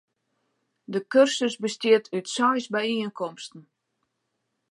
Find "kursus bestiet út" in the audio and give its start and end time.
1.11-2.27